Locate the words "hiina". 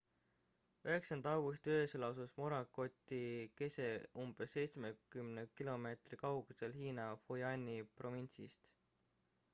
6.83-7.09